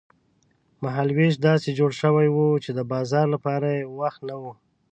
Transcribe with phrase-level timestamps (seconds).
[0.83, 4.43] مهال وېش داسې جوړ شوی و چې د بازار لپاره یې وخت نه و.